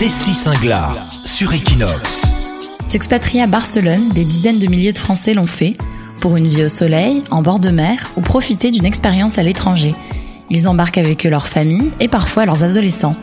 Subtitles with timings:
[0.00, 0.94] Leslie Singlar
[1.26, 2.22] sur Equinox.
[2.88, 5.76] S'expatrier à Barcelone, des dizaines de milliers de Français l'ont fait,
[6.22, 9.94] pour une vie au soleil, en bord de mer ou profiter d'une expérience à l'étranger.
[10.48, 13.14] Ils embarquent avec eux leur famille et parfois leurs adolescents.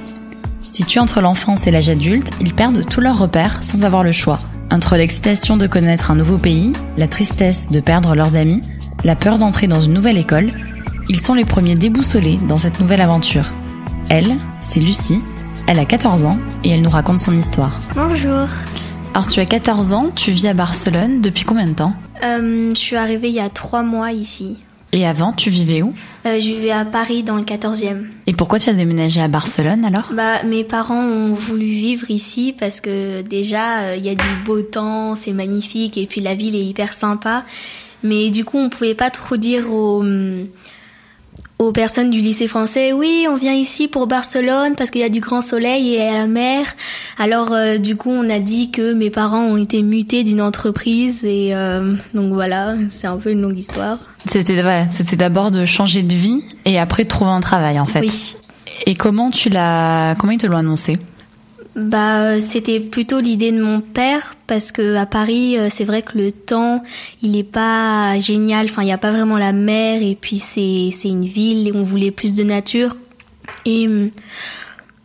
[0.61, 4.37] Situés entre l'enfance et l'âge adulte, ils perdent tous leurs repères sans avoir le choix.
[4.69, 8.61] Entre l'excitation de connaître un nouveau pays, la tristesse de perdre leurs amis,
[9.03, 10.49] la peur d'entrer dans une nouvelle école,
[11.09, 13.49] ils sont les premiers déboussolés dans cette nouvelle aventure.
[14.09, 15.23] Elle, c'est Lucie,
[15.67, 17.77] elle a 14 ans et elle nous raconte son histoire.
[17.93, 18.47] Bonjour.
[19.13, 21.93] Alors tu as 14 ans, tu vis à Barcelone depuis combien de temps?
[22.23, 24.57] Euh, je suis arrivée il y a trois mois ici.
[24.93, 25.93] Et avant, tu vivais où?
[26.25, 28.05] Euh, je vivais à Paris dans le 14e.
[28.25, 30.09] Et pourquoi tu as déménagé à Barcelone alors?
[30.13, 34.43] Bah, mes parents ont voulu vivre ici parce que déjà euh, il y a du
[34.45, 37.43] beau temps, c'est magnifique et puis la ville est hyper sympa.
[38.03, 40.03] Mais du coup, on pouvait pas trop dire aux,
[41.59, 45.09] aux personnes du lycée français, oui, on vient ici pour Barcelone parce qu'il y a
[45.09, 46.67] du grand soleil et la mer.
[47.17, 51.23] Alors euh, du coup, on a dit que mes parents ont été mutés d'une entreprise
[51.23, 53.99] et euh, donc voilà, c'est un peu une longue histoire.
[54.25, 57.85] C'était voilà, c'était d'abord de changer de vie et après de trouver un travail en
[57.85, 58.01] fait.
[58.01, 58.35] Oui.
[58.85, 60.99] Et comment tu l'as comment ils te l'ont annoncé?
[61.77, 66.01] Bah, euh, c'était plutôt l'idée de mon père parce que à Paris, euh, c'est vrai
[66.01, 66.83] que le temps,
[67.21, 68.65] il est pas génial.
[68.65, 71.71] Enfin, il y a pas vraiment la mer et puis c'est c'est une ville et
[71.75, 72.95] on voulait plus de nature.
[73.65, 74.09] Et hum,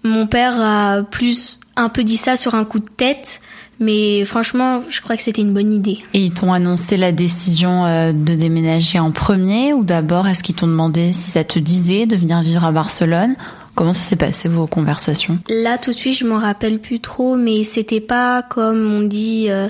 [0.02, 3.42] mon père a plus un peu dit ça sur un coup de tête,
[3.78, 5.98] mais franchement, je crois que c'était une bonne idée.
[6.14, 10.54] Et ils t'ont annoncé la décision euh, de déménager en premier ou d'abord est-ce qu'ils
[10.54, 13.36] t'ont demandé si ça te disait de venir vivre à Barcelone?
[13.74, 15.38] Comment ça s'est passé vos conversations?
[15.48, 19.46] Là, tout de suite, je m'en rappelle plus trop, mais c'était pas comme on dit
[19.50, 19.68] euh,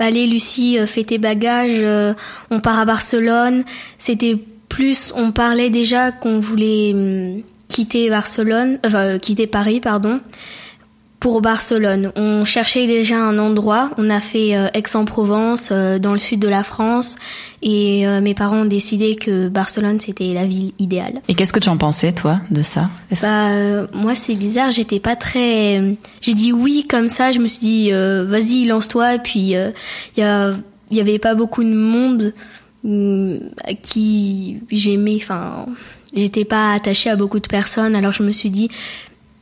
[0.00, 2.14] Allez, Lucie, euh, fais tes bagages, euh,
[2.50, 3.62] on part à Barcelone.
[3.98, 4.36] C'était
[4.68, 10.20] plus, on parlait déjà qu'on voulait hum, quitter Barcelone, enfin, euh, quitter Paris, pardon,
[11.24, 12.12] pour Barcelone.
[12.16, 13.90] On cherchait déjà un endroit.
[13.96, 17.16] On a fait euh, Aix-en-Provence, euh, dans le sud de la France,
[17.62, 21.22] et euh, mes parents ont décidé que Barcelone, c'était la ville idéale.
[21.28, 22.90] Et qu'est-ce que tu en pensais toi de ça?
[23.22, 27.60] Bah moi c'est bizarre, j'étais pas très j'ai dit oui comme ça, je me suis
[27.60, 29.14] dit vas-y, lance-toi.
[29.14, 29.72] Et puis il
[30.18, 32.34] y y avait pas beaucoup de monde
[32.84, 35.16] hum, à qui j'aimais.
[35.16, 35.64] Enfin
[36.14, 37.96] j'étais pas attachée à beaucoup de personnes.
[37.96, 38.68] Alors je me suis dit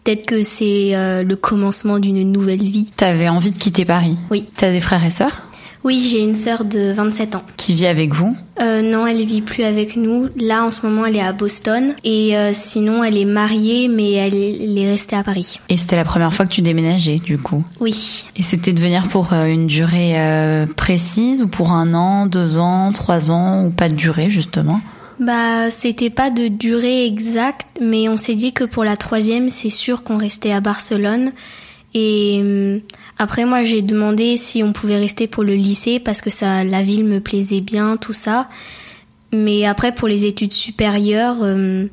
[0.04, 2.88] peut-être que c'est euh, le commencement d'une nouvelle vie.
[2.96, 4.16] T'avais envie de quitter Paris?
[4.30, 4.46] Oui.
[4.56, 5.42] T'as des frères et sœurs?
[5.84, 7.42] Oui, j'ai une sœur de 27 ans.
[7.56, 8.36] qui vivent avec vous?
[8.60, 10.28] Euh, non, elle vit plus avec nous.
[10.36, 11.96] Là, en ce moment, elle est à Boston.
[12.04, 15.58] Et euh, sinon, elle est mariée, mais elle, elle est restée à Paris.
[15.68, 17.64] Et c'était la première fois que tu déménageais du coup?
[17.80, 18.26] Oui.
[18.36, 20.14] Et c'était de venir pour une durée
[20.76, 24.80] précise ou pour un an, deux ans, trois ans ou pas de durée justement?
[25.22, 29.70] Bah, c'était pas de durée exacte, mais on s'est dit que pour la troisième, c'est
[29.70, 31.30] sûr qu'on restait à Barcelone.
[31.94, 32.80] Et hum,
[33.18, 36.82] après, moi, j'ai demandé si on pouvait rester pour le lycée parce que ça, la
[36.82, 38.48] ville me plaisait bien, tout ça.
[39.32, 41.88] Mais après, pour les études supérieures, hum,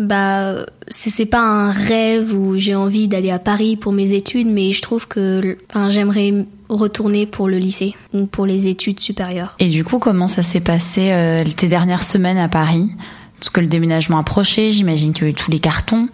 [0.00, 4.46] bah, c'est c'est pas un rêve où j'ai envie d'aller à Paris pour mes études,
[4.46, 9.56] mais je trouve que, enfin, j'aimerais retourner pour le lycée ou pour les études supérieures.
[9.58, 12.90] Et du coup, comment ça s'est passé euh, tes dernières semaines à Paris?
[13.38, 16.08] Parce que le déménagement approchait, j'imagine qu'il y a eu tous les cartons.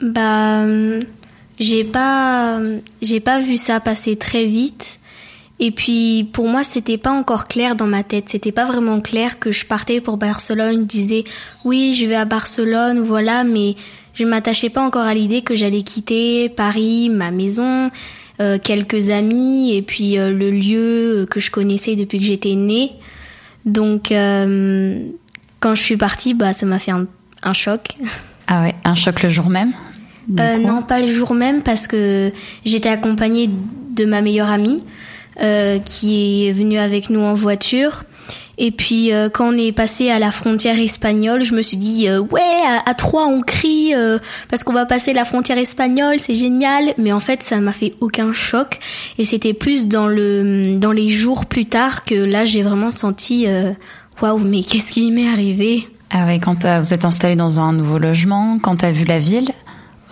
[0.00, 0.64] Bah,
[1.58, 2.58] j'ai pas,
[3.02, 4.99] j'ai pas vu ça passer très vite.
[5.62, 8.30] Et puis, pour moi, c'était pas encore clair dans ma tête.
[8.30, 10.80] C'était pas vraiment clair que je partais pour Barcelone.
[10.80, 11.24] Je disais,
[11.64, 13.76] oui, je vais à Barcelone, voilà, mais
[14.14, 17.90] je m'attachais pas encore à l'idée que j'allais quitter Paris, ma maison,
[18.40, 22.92] euh, quelques amis, et puis euh, le lieu que je connaissais depuis que j'étais née.
[23.66, 24.98] Donc, euh,
[25.60, 27.06] quand je suis partie, bah, ça m'a fait un,
[27.42, 27.98] un choc.
[28.46, 29.74] Ah ouais, un choc le jour même
[30.38, 32.32] Euh, non, pas le jour même parce que
[32.64, 33.50] j'étais accompagnée
[33.90, 34.99] de ma meilleure amie euh,
[35.84, 38.04] qui est venue avec nous en voiture.
[38.62, 42.08] Et puis euh, quand on est passé à la frontière espagnole, je me suis dit
[42.08, 44.18] euh, ouais à, à trois on crie euh,
[44.50, 46.92] parce qu'on va passer la frontière espagnole, c'est génial.
[46.98, 48.78] Mais en fait ça m'a fait aucun choc
[49.16, 53.46] et c'était plus dans le dans les jours plus tard que là j'ai vraiment senti
[53.46, 53.72] euh,
[54.20, 55.88] waouh mais qu'est-ce qui m'est arrivé?
[56.10, 59.52] Ah ouais, quand vous êtes installé dans un nouveau logement, quand t'as vu la ville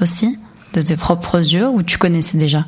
[0.01, 0.39] aussi,
[0.73, 2.65] de tes propres yeux, ou tu connaissais déjà?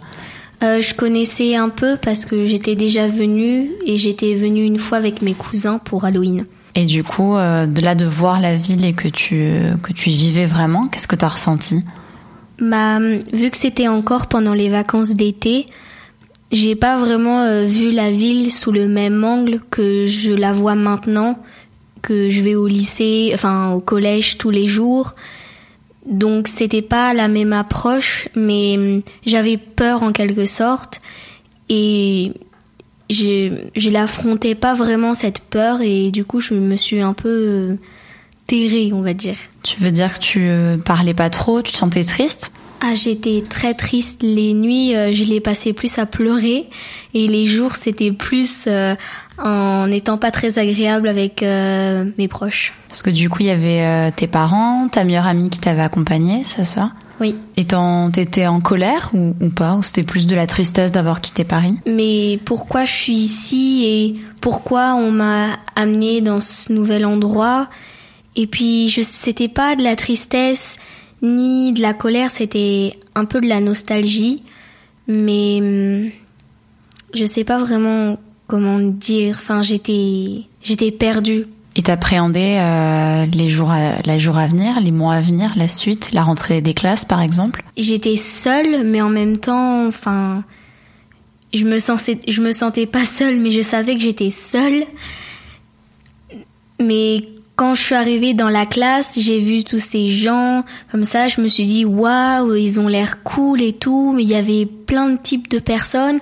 [0.63, 4.99] Euh, je connaissais un peu parce que j'étais déjà venue et j'étais venue une fois
[4.99, 6.45] avec mes cousins pour Halloween.
[6.75, 9.49] Et du coup, euh, de là de voir la ville et que tu
[9.83, 11.83] que tu y vivais vraiment, qu'est-ce que t'as ressenti?
[12.61, 12.99] Bah,
[13.33, 15.67] vu que c'était encore pendant les vacances d'été,
[16.53, 20.75] j'ai pas vraiment euh, vu la ville sous le même angle que je la vois
[20.75, 21.39] maintenant,
[22.03, 25.15] que je vais au lycée, enfin au collège tous les jours.
[26.07, 31.01] Donc c'était pas la même approche, mais hum, j'avais peur en quelque sorte
[31.69, 32.33] et
[33.11, 37.29] je, je l'affrontais pas vraiment cette peur et du coup je me suis un peu
[37.29, 37.75] euh,
[38.47, 39.37] terrée, on va dire.
[39.63, 42.51] Tu veux dire que tu euh, parlais pas trop, tu te sentais triste?
[42.83, 44.23] Ah, j'étais très triste.
[44.23, 46.67] Les nuits, euh, je les passais plus à pleurer
[47.13, 48.95] et les jours, c'était plus euh,
[49.43, 52.75] en n'étant pas très agréable avec euh, mes proches.
[52.89, 55.83] Parce que du coup, il y avait euh, tes parents, ta meilleure amie qui t'avait
[55.83, 56.93] accompagnée, c'est ça?
[57.21, 57.35] Oui.
[57.59, 57.67] Et
[58.13, 59.75] t'étais en colère ou, ou pas?
[59.75, 61.75] Ou c'était plus de la tristesse d'avoir quitté Paris?
[61.87, 67.69] Mais pourquoi je suis ici et pourquoi on m'a amené dans ce nouvel endroit?
[68.37, 70.79] Et puis, je c'était pas de la tristesse
[71.23, 74.43] ni de la colère, c'était un peu de la nostalgie.
[75.07, 76.11] Mais hum,
[77.13, 78.19] je sais pas vraiment
[78.51, 79.37] comment dire.
[79.39, 81.47] Enfin, j'étais j'étais perdue.
[81.77, 85.69] Et t'appréhendais euh, les jours à, les jours à venir, les mois à venir, la
[85.69, 87.63] suite, la rentrée des classes par exemple?
[87.77, 90.43] J'étais seule, mais en même temps, enfin,
[91.55, 94.85] je me sentais, je me sentais pas seule, mais je savais que j'étais seule.
[96.81, 101.29] Mais quand je suis arrivée dans la classe, j'ai vu tous ces gens comme ça,
[101.29, 104.67] je me suis dit waouh, ils ont l'air cool et tout, mais il y avait
[104.67, 106.19] plein de types de personnes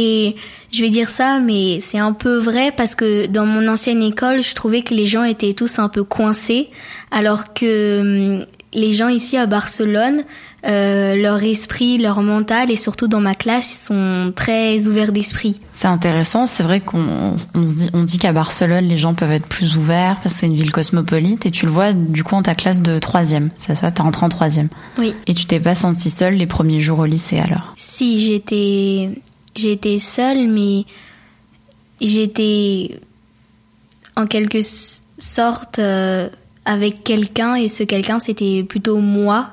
[0.00, 0.36] et
[0.72, 4.44] je vais dire ça, mais c'est un peu vrai parce que dans mon ancienne école,
[4.44, 6.68] je trouvais que les gens étaient tous un peu coincés,
[7.10, 10.22] alors que hum, les gens ici à Barcelone,
[10.66, 15.60] euh, leur esprit, leur mental et surtout dans ma classe, ils sont très ouverts d'esprit.
[15.72, 19.32] C'est intéressant, c'est vrai qu'on on se dit, on dit qu'à Barcelone les gens peuvent
[19.32, 22.36] être plus ouverts parce que c'est une ville cosmopolite et tu le vois du coup
[22.36, 24.68] en ta classe de troisième, c'est ça, t'es rentré en troisième.
[24.98, 25.14] Oui.
[25.26, 27.72] Et tu t'es pas sentie seule les premiers jours au lycée alors?
[27.76, 29.10] Si j'étais
[29.54, 30.84] j'étais seule, mais
[32.00, 33.00] j'étais
[34.16, 36.28] en quelque sorte euh,
[36.64, 39.50] avec quelqu'un et ce quelqu'un c'était plutôt moi.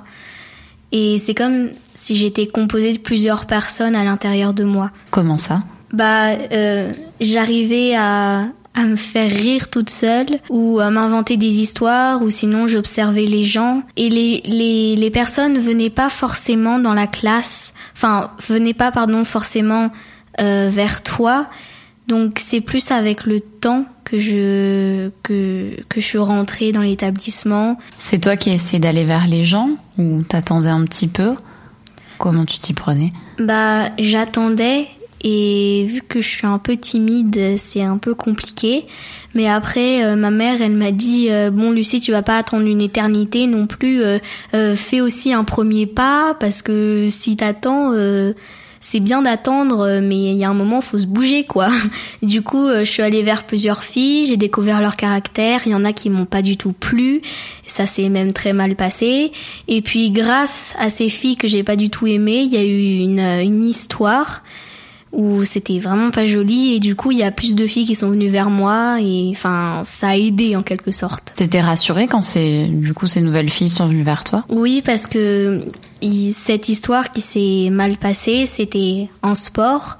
[0.91, 4.91] Et c'est comme si j'étais composée de plusieurs personnes à l'intérieur de moi.
[5.11, 5.61] Comment ça?
[5.91, 12.21] Bah, euh, j'arrivais à, à me faire rire toute seule ou à m'inventer des histoires
[12.21, 17.07] ou sinon j'observais les gens et les, les, les personnes venaient pas forcément dans la
[17.07, 19.91] classe, enfin venaient pas pardon forcément
[20.41, 21.47] euh, vers toi.
[22.07, 27.79] Donc c'est plus avec le temps que je que que je suis rentrée dans l'établissement.
[27.97, 31.35] C'est toi qui essayé d'aller vers les gens ou t'attendais un petit peu?
[32.17, 33.11] Comment tu t'y prenais?
[33.39, 34.87] Bah, j'attendais
[35.27, 38.85] et vu que je suis un peu timide, c'est un peu compliqué.
[39.33, 42.67] Mais après, euh, ma mère, elle m'a dit euh, bon, Lucie, tu vas pas attendre
[42.67, 44.03] une éternité non plus.
[44.03, 44.19] euh,
[44.53, 47.91] euh, fais aussi un premier pas parce que si t'attends,
[48.79, 51.69] c'est bien d'attendre, mais il y a un moment, faut se bouger, quoi.
[52.21, 55.61] Du coup, je suis allée vers plusieurs filles, j'ai découvert leur caractère.
[55.65, 57.23] Il y en a qui m'ont pas du tout plu,
[57.65, 59.31] ça s'est même très mal passé.
[59.67, 62.63] Et puis, grâce à ces filles que j'ai pas du tout aimées, il y a
[62.63, 64.43] eu une, une histoire
[65.15, 66.75] où c'était vraiment pas joli.
[66.75, 68.99] Et du coup il y a plus de filles qui sont venues vers moi.
[69.01, 71.33] Et enfin ça a aidé en quelque sorte.
[71.35, 74.43] T'étais rassurée quand c'est du coup ces nouvelles filles sont venues vers toi?
[74.49, 75.63] Oui, parce que
[76.31, 79.97] cette histoire qui s'est mal passée, c'était en sport.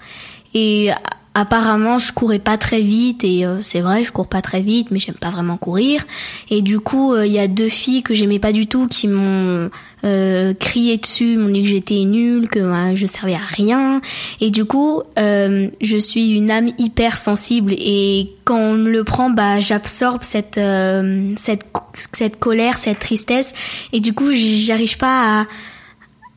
[0.54, 0.90] Et
[1.36, 4.90] apparemment je courais pas très vite et euh, c'est vrai, je cours pas très vite,
[4.90, 6.04] mais j'aime pas vraiment courir.
[6.50, 9.08] Et du coup, euh, il y a deux filles que j'aimais pas du tout qui
[9.08, 9.70] m'ont
[10.06, 14.02] euh, crié dessus, m'ont dit que j'étais nulle, que euh, je servais à rien.
[14.40, 19.04] Et du coup, euh, je suis une âme hyper sensible et quand on me le
[19.04, 21.66] prend, bah j'absorbe cette euh, cette
[22.14, 23.54] cette colère, cette tristesse
[23.92, 25.46] et du coup, j'arrive pas à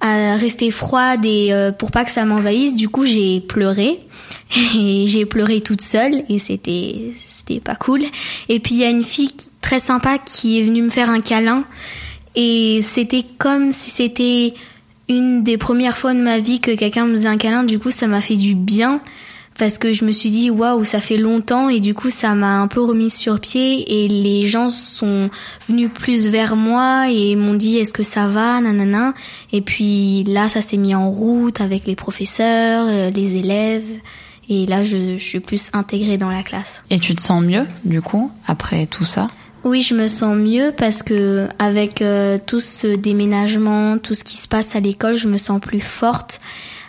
[0.00, 4.00] à rester froide et euh, pour pas que ça m'envahisse, du coup j'ai pleuré
[4.76, 8.02] et j'ai pleuré toute seule et c'était c'était pas cool.
[8.48, 11.20] Et puis il y a une fille très sympa qui est venue me faire un
[11.20, 11.64] câlin
[12.36, 14.54] et c'était comme si c'était
[15.08, 17.64] une des premières fois de ma vie que quelqu'un me faisait un câlin.
[17.64, 19.00] Du coup ça m'a fait du bien
[19.58, 22.60] parce que je me suis dit waouh ça fait longtemps et du coup ça m'a
[22.60, 25.28] un peu remise sur pied et les gens sont
[25.66, 29.14] venus plus vers moi et m'ont dit est-ce que ça va nanana.
[29.52, 33.90] Et puis là ça s'est mis en route avec les professeurs euh, les élèves
[34.48, 36.82] et là je, je suis plus intégrée dans la classe.
[36.90, 39.26] Et tu te sens mieux du coup après tout ça?
[39.64, 44.36] Oui, je me sens mieux parce que avec euh, tout ce déménagement, tout ce qui
[44.36, 46.40] se passe à l'école, je me sens plus forte.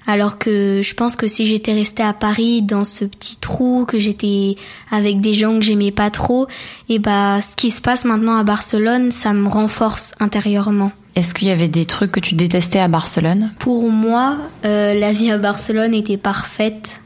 [0.08, 4.00] Alors que je pense que si j'étais restée à Paris dans ce petit trou, que
[4.00, 4.56] j'étais
[4.92, 6.48] avec des gens que j'aimais pas trop,
[6.88, 10.92] et bah ce qui se passe maintenant à Barcelone, ça me renforce intérieurement.
[11.16, 13.52] Est-ce qu'il y avait des trucs que tu détestais à Barcelone?
[13.60, 17.02] Pour moi, euh, la vie à Barcelone était parfaite.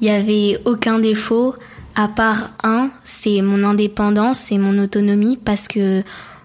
[0.00, 1.54] Il y avait aucun défaut,
[1.94, 6.02] à part un, c'est mon indépendance et mon autonomie, parce que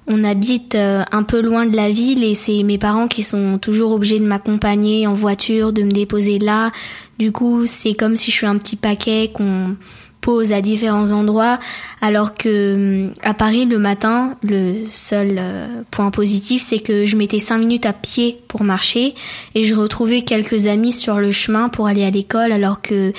[0.08, 3.58] on habite euh, un peu loin de la ville et c'est mes parents qui sont
[3.58, 6.72] toujours obligés de m'accompagner en voiture, de me déposer là.
[7.18, 9.76] Du coup, c'est comme si je suis un petit paquet qu'on
[10.22, 11.60] pose à différents endroits,
[12.02, 17.40] alors que à Paris le matin, le seul euh, point positif, c'est que je mettais
[17.40, 19.14] cinq minutes à pied pour marcher
[19.54, 23.14] et je retrouvais quelques amis sur le chemin pour aller à l'école, alors que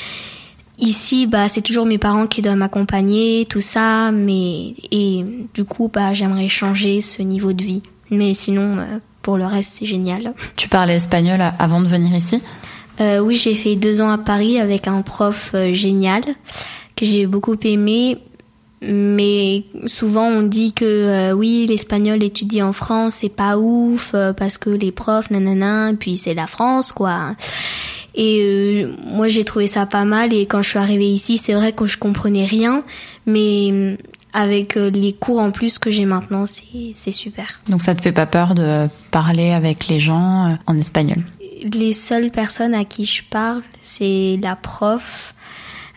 [0.79, 5.91] Ici, bah, c'est toujours mes parents qui doivent m'accompagner, tout ça, mais et du coup,
[5.93, 7.83] bah, j'aimerais changer ce niveau de vie.
[8.11, 10.35] Mais sinon, euh, pour le reste, c'est génial.
[10.57, 12.43] Tu parlais espagnol avant de venir ici?
[13.01, 16.23] Euh, Oui, j'ai fait deux ans à Paris avec un prof euh, génial
[16.95, 18.19] que j'ai beaucoup aimé.
[18.83, 24.69] Mais souvent on dit que oui, l'espagnol étudié en France c'est pas ouf parce que
[24.69, 27.35] les profs nanana, puis c'est la France quoi.
[28.17, 30.33] Et euh, moi, j'ai trouvé ça pas mal.
[30.33, 32.83] Et quand je suis arrivée ici, c'est vrai que je comprenais rien,
[33.27, 33.97] mais euh,
[34.33, 37.61] avec euh, les cours en plus que j'ai maintenant, c'est super.
[37.69, 41.19] Donc ça te fait pas peur de parler avec les gens en espagnol?
[41.63, 45.35] Les seules personnes à qui je parle, c'est la prof,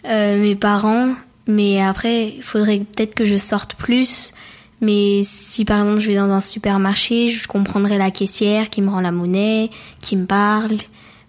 [0.06, 1.14] mes parents.
[1.48, 4.34] Mais après, il faudrait peut-être que je sorte plus.
[4.82, 8.90] Mais si par exemple je vais dans un supermarché, je comprendrai la caissière qui me
[8.90, 10.78] rend la monnaie, qui me parle,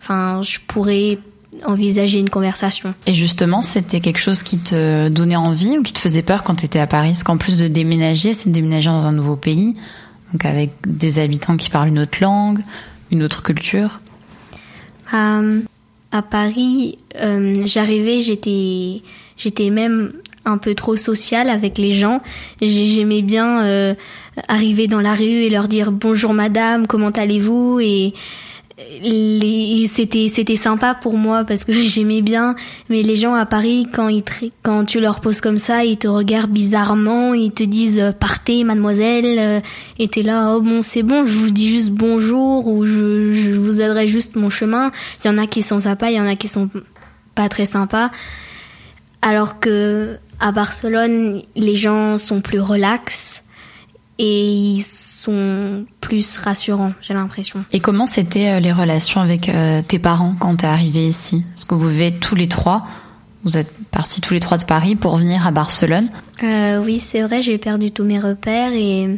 [0.01, 1.19] Enfin, je pourrais
[1.65, 2.95] envisager une conversation.
[3.07, 6.55] Et justement, c'était quelque chose qui te donnait envie ou qui te faisait peur quand
[6.55, 7.11] tu étais à Paris?
[7.11, 9.75] Parce qu'en plus de déménager, c'est déménager dans un nouveau pays,
[10.33, 12.61] donc avec des habitants qui parlent une autre langue,
[13.11, 14.01] une autre culture.
[15.13, 15.61] Euh,
[16.13, 19.03] à Paris, euh, j'arrivais, j'étais,
[19.37, 20.13] j'étais même
[20.45, 22.21] un peu trop sociale avec les gens.
[22.63, 23.95] J'aimais bien euh,
[24.49, 27.81] arriver dans la rue et leur dire bonjour madame, comment allez-vous?
[27.81, 28.15] Et
[29.87, 32.55] c'était c'était sympa pour moi parce que j'aimais bien.
[32.89, 34.25] Mais les gens à Paris quand ils
[34.63, 38.65] quand tu leur poses comme ça ils te regardent bizarrement ils te disent euh, partez
[38.65, 39.61] mademoiselle euh,
[39.99, 43.53] et t'es là oh bon c'est bon je vous dis juste bonjour ou je, je
[43.53, 44.91] vous aiderai juste mon chemin.
[45.23, 46.71] Il y en a qui sont sympas il y en a qui sont
[47.35, 48.11] pas très sympas.
[49.23, 53.45] Alors que à Barcelone les gens sont plus relax
[54.23, 57.65] et ils sont plus rassurants, j'ai l'impression.
[57.73, 61.43] Et comment c'était euh, les relations avec euh, tes parents quand t'es arrivé ici?
[61.57, 62.87] Est-ce que vous vivez tous les trois
[63.45, 66.11] Vous êtes partis tous les trois de Paris pour venir à Barcelone
[66.43, 69.09] euh, Oui, c'est vrai, j'ai perdu tous mes repères et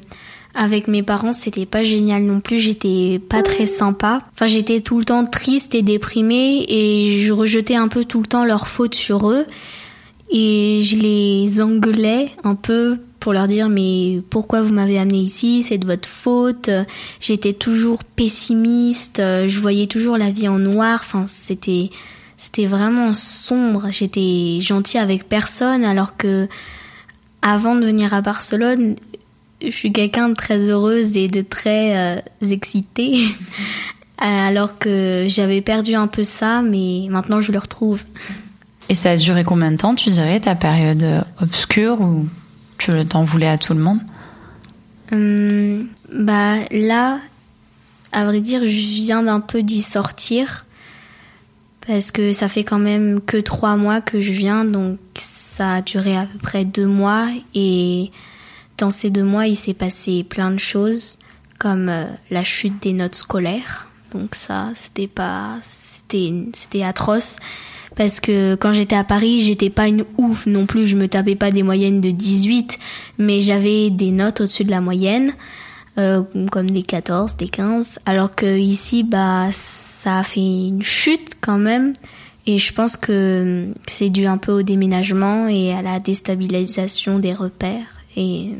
[0.54, 2.60] avec mes parents, c'était pas génial non plus.
[2.60, 4.20] J'étais pas très sympa.
[4.34, 8.26] Enfin, j'étais tout le temps triste et déprimée et je rejetais un peu tout le
[8.28, 9.46] temps leurs fautes sur eux
[10.30, 15.62] et je les engueulais un peu pour leur dire mais pourquoi vous m'avez amené ici,
[15.62, 16.68] c'est de votre faute.
[17.20, 21.90] J'étais toujours pessimiste, je voyais toujours la vie en noir, enfin c'était
[22.36, 23.86] c'était vraiment sombre.
[23.92, 26.48] J'étais gentille avec personne alors que
[27.42, 28.96] avant de venir à Barcelone,
[29.64, 33.24] je suis quelqu'un de très heureuse et de très euh, excitée.
[34.18, 38.02] alors que j'avais perdu un peu ça, mais maintenant je le retrouve.
[38.88, 42.26] Et ça a duré combien de temps, tu dirais, ta période obscure ou
[42.84, 44.00] tu t'en voulais à tout le monde
[45.12, 47.20] hum, Bah là,
[48.10, 50.66] à vrai dire, je viens d'un peu d'y sortir
[51.86, 55.82] parce que ça fait quand même que trois mois que je viens, donc ça a
[55.82, 58.10] duré à peu près deux mois et
[58.78, 61.18] dans ces deux mois, il s'est passé plein de choses
[61.58, 63.88] comme euh, la chute des notes scolaires.
[64.12, 67.38] Donc ça, c'était pas, c'était, c'était atroce
[67.96, 71.36] parce que quand j'étais à Paris, j'étais pas une ouf non plus, je me tapais
[71.36, 72.78] pas des moyennes de 18,
[73.18, 75.32] mais j'avais des notes au-dessus de la moyenne,
[75.98, 81.36] euh, comme des 14, des 15, alors que ici, bah, ça a fait une chute
[81.40, 81.92] quand même.
[82.46, 87.34] Et je pense que c'est dû un peu au déménagement et à la déstabilisation des
[87.34, 88.50] repères et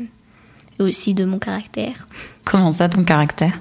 [0.79, 2.07] aussi de mon caractère.
[2.45, 3.53] Comment ça, ton caractère?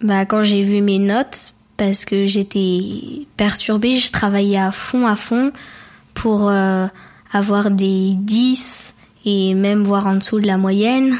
[0.00, 5.16] Bah, quand j'ai vu mes notes, parce que j'étais perturbée, je travaillais à fond, à
[5.16, 5.52] fond
[6.12, 6.86] pour euh,
[7.32, 8.94] avoir des 10
[9.24, 11.16] et même voir en dessous de la moyenne.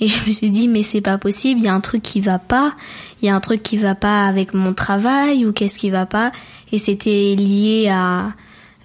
[0.00, 2.20] Et je me suis dit, mais c'est pas possible, il y a un truc qui
[2.20, 2.74] va pas,
[3.22, 6.06] il y a un truc qui va pas avec mon travail ou qu'est-ce qui va
[6.06, 6.32] pas.
[6.72, 8.32] Et c'était lié à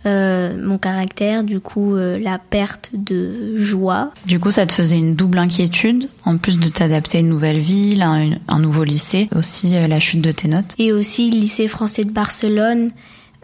[0.07, 4.13] euh, mon caractère, du coup euh, la perte de joie.
[4.25, 7.59] Du coup, ça te faisait une double inquiétude, en plus de t'adapter à une nouvelle
[7.59, 8.11] ville, à
[8.47, 10.75] un, nouveau lycée, aussi euh, la chute de tes notes.
[10.77, 12.91] Et aussi le lycée français de Barcelone.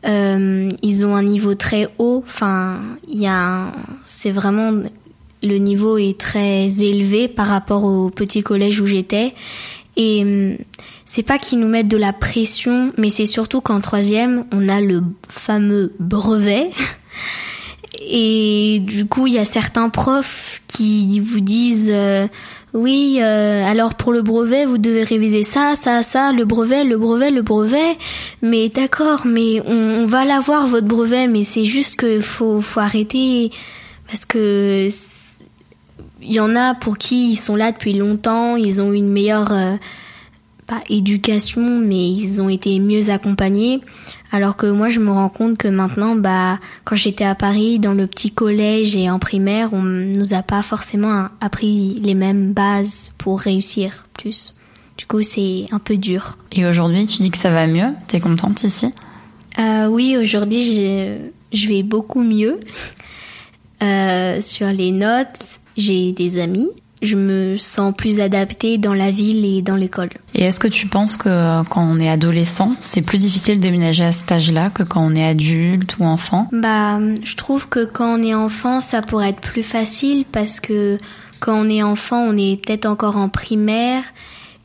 [0.06, 2.24] ils ont un niveau très haut.
[2.26, 2.80] Enfin,
[3.10, 3.72] il y a,
[4.06, 4.72] c'est vraiment
[5.42, 9.34] le niveau est très élevé par rapport au petit collège où j'étais.
[9.98, 10.58] Et
[11.14, 14.82] c'est pas qu'ils nous mettent de la pression, mais c'est surtout qu'en troisième, on a
[14.82, 16.72] le fameux brevet.
[18.02, 22.26] Et du coup, il y a certains profs qui vous disent euh,
[22.74, 26.98] oui, euh, alors pour le brevet, vous devez réviser ça, ça, ça, le brevet, le
[26.98, 27.96] brevet, le brevet.
[28.42, 33.52] Mais d'accord, mais on, va l'avoir votre brevet, mais c'est juste que faut, faut arrêter
[34.08, 34.90] parce que
[36.24, 39.52] il y en a pour qui ils sont là depuis longtemps, ils ont une meilleure
[39.52, 39.76] euh,
[40.66, 43.82] pas éducation, mais ils ont été mieux accompagnés.
[44.32, 47.94] Alors que moi, je me rends compte que maintenant, bah, quand j'étais à Paris, dans
[47.94, 53.12] le petit collège et en primaire, on nous a pas forcément appris les mêmes bases
[53.18, 54.56] pour réussir plus.
[54.98, 56.38] Du coup, c'est un peu dur.
[56.52, 57.94] Et aujourd'hui, tu dis que ça va mieux?
[58.08, 58.92] T'es contente ici?
[59.60, 62.60] Euh, Oui, aujourd'hui, je vais beaucoup mieux.
[63.82, 65.40] Euh, sur les notes,
[65.78, 66.70] j'ai des amis
[67.04, 70.10] je me sens plus adaptée dans la ville et dans l'école.
[70.34, 74.06] Et est-ce que tu penses que quand on est adolescent, c'est plus difficile de déménager
[74.06, 76.48] à cet âge-là que quand on est adulte ou enfant?
[76.52, 80.98] Bah, je trouve que quand on est enfant, ça pourrait être plus facile parce que
[81.40, 84.04] quand on est enfant, on est peut-être encore en primaire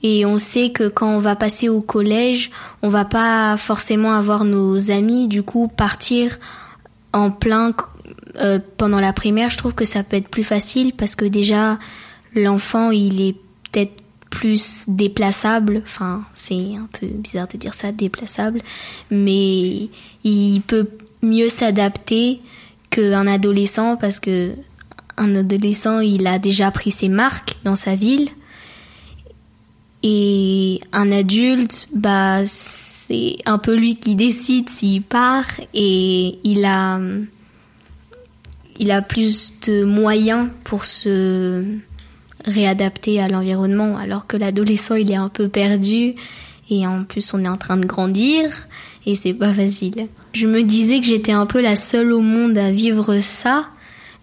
[0.02, 2.50] et on sait que quand on va passer au collège,
[2.82, 6.38] on va pas forcément avoir nos amis, du coup partir
[7.12, 7.74] en plein
[8.36, 11.78] euh, pendant la primaire, je trouve que ça peut être plus facile parce que déjà
[12.34, 13.36] l'enfant, il est
[13.70, 13.92] peut-être
[14.30, 18.62] plus déplaçable, enfin c'est un peu bizarre de dire ça, déplaçable,
[19.10, 19.88] mais
[20.24, 20.88] il peut
[21.22, 22.40] mieux s'adapter
[22.90, 24.52] qu'un adolescent parce que
[25.16, 28.28] un adolescent il a déjà pris ses marques dans sa ville.
[30.04, 37.00] Et un adulte bah c'est un peu lui qui décide s'il part et il a
[38.78, 41.64] il a plus de moyens pour se
[42.44, 46.14] réadapter à l'environnement, alors que l'adolescent il est un peu perdu
[46.70, 48.66] et en plus on est en train de grandir
[49.06, 50.08] et c'est pas facile.
[50.34, 53.68] Je me disais que j'étais un peu la seule au monde à vivre ça,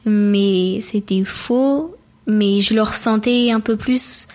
[0.06, 1.96] mais c'était faux,
[2.28, 4.28] mais je le ressentais un peu plus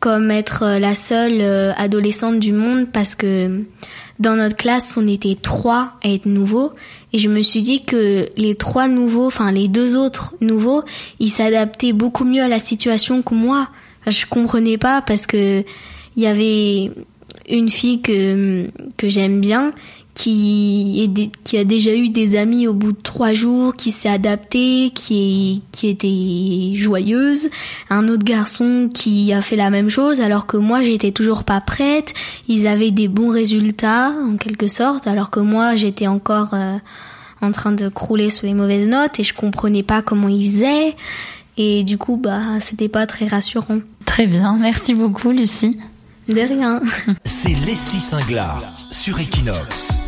[0.00, 3.62] comme être la seule euh, adolescente du monde parce que
[4.18, 6.72] dans notre classe, on était trois à être nouveaux
[7.12, 10.82] et je me suis dit que les trois nouveaux, enfin les deux autres nouveaux,
[11.20, 13.68] ils s'adaptaient beaucoup mieux à la situation que moi.
[14.06, 15.64] Je comprenais pas parce que
[16.16, 16.92] il y avait
[17.48, 19.72] une fille que que j'aime bien
[20.16, 24.08] qui, est, qui a déjà eu des amis au bout de trois jours, qui s'est
[24.08, 27.50] adapté, qui, qui était joyeuse.
[27.90, 31.60] Un autre garçon qui a fait la même chose, alors que moi j'étais toujours pas
[31.60, 32.14] prête.
[32.48, 36.78] Ils avaient des bons résultats, en quelque sorte, alors que moi j'étais encore euh,
[37.42, 40.96] en train de crouler sous les mauvaises notes et je comprenais pas comment ils faisaient.
[41.58, 43.80] Et du coup, bah, c'était pas très rassurant.
[44.06, 45.78] Très bien, merci beaucoup, Lucie.
[46.26, 46.80] De rien.
[47.26, 48.58] C'est Leslie Singlar
[48.90, 50.05] sur Equinox.